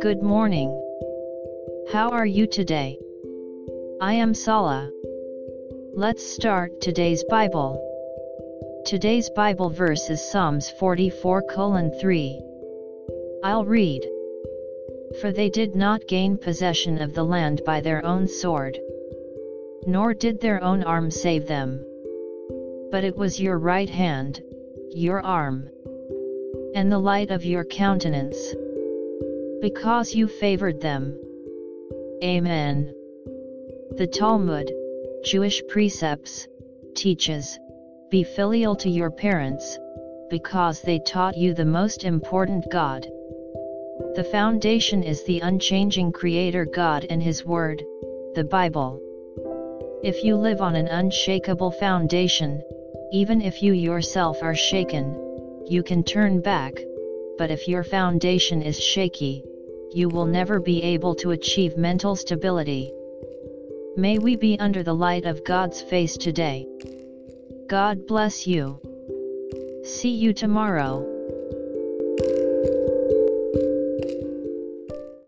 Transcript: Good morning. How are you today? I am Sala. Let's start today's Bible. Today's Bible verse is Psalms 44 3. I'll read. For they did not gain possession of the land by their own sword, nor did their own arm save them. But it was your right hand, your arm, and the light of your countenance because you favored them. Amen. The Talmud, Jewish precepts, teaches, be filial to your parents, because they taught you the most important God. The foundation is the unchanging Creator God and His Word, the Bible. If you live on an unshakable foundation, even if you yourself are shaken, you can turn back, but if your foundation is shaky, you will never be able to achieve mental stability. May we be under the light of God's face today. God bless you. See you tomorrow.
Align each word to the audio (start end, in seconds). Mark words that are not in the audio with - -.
Good 0.00 0.22
morning. 0.22 0.70
How 1.92 2.08
are 2.12 2.24
you 2.24 2.46
today? 2.46 2.98
I 4.00 4.14
am 4.14 4.32
Sala. 4.32 4.90
Let's 5.92 6.24
start 6.24 6.80
today's 6.80 7.22
Bible. 7.24 7.78
Today's 8.86 9.28
Bible 9.36 9.68
verse 9.68 10.08
is 10.08 10.26
Psalms 10.30 10.70
44 10.70 11.42
3. 12.00 12.40
I'll 13.44 13.66
read. 13.66 14.08
For 15.20 15.30
they 15.30 15.50
did 15.50 15.76
not 15.76 16.08
gain 16.08 16.38
possession 16.38 17.02
of 17.02 17.12
the 17.12 17.24
land 17.24 17.60
by 17.66 17.82
their 17.82 18.02
own 18.02 18.28
sword, 18.28 18.78
nor 19.86 20.14
did 20.14 20.40
their 20.40 20.64
own 20.64 20.84
arm 20.84 21.10
save 21.10 21.46
them. 21.46 21.84
But 22.90 23.04
it 23.04 23.14
was 23.14 23.38
your 23.38 23.58
right 23.58 23.90
hand, 23.90 24.42
your 24.90 25.20
arm, 25.20 25.68
and 26.74 26.90
the 26.90 26.98
light 26.98 27.30
of 27.30 27.44
your 27.44 27.64
countenance 27.64 28.54
because 29.64 30.14
you 30.14 30.28
favored 30.28 30.78
them. 30.78 31.18
Amen. 32.22 32.92
The 33.96 34.06
Talmud, 34.06 34.70
Jewish 35.24 35.62
precepts, 35.68 36.46
teaches, 36.94 37.58
be 38.10 38.22
filial 38.22 38.76
to 38.76 38.90
your 38.90 39.10
parents, 39.10 39.78
because 40.28 40.82
they 40.82 40.98
taught 40.98 41.36
you 41.36 41.54
the 41.54 41.64
most 41.64 42.04
important 42.04 42.70
God. 42.70 43.06
The 44.16 44.28
foundation 44.30 45.02
is 45.02 45.24
the 45.24 45.40
unchanging 45.40 46.12
Creator 46.12 46.66
God 46.66 47.06
and 47.08 47.22
His 47.22 47.46
Word, 47.46 47.82
the 48.34 48.44
Bible. 48.44 49.00
If 50.02 50.22
you 50.22 50.36
live 50.36 50.60
on 50.60 50.76
an 50.76 50.88
unshakable 50.88 51.70
foundation, 51.70 52.62
even 53.12 53.40
if 53.40 53.62
you 53.62 53.72
yourself 53.72 54.42
are 54.42 54.54
shaken, 54.54 55.23
you 55.66 55.82
can 55.82 56.04
turn 56.04 56.40
back, 56.40 56.74
but 57.38 57.50
if 57.50 57.68
your 57.68 57.84
foundation 57.84 58.62
is 58.62 58.78
shaky, 58.78 59.42
you 59.92 60.08
will 60.08 60.26
never 60.26 60.60
be 60.60 60.82
able 60.82 61.14
to 61.16 61.30
achieve 61.30 61.76
mental 61.76 62.16
stability. 62.16 62.92
May 63.96 64.18
we 64.18 64.36
be 64.36 64.58
under 64.58 64.82
the 64.82 64.94
light 64.94 65.24
of 65.24 65.44
God's 65.44 65.80
face 65.80 66.16
today. 66.16 66.66
God 67.68 68.06
bless 68.06 68.46
you. 68.46 68.80
See 69.84 70.10
you 70.10 70.32
tomorrow. 70.32 71.13